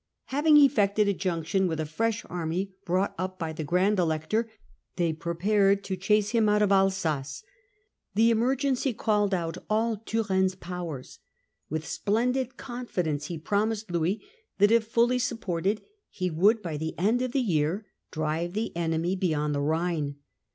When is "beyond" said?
19.15-19.53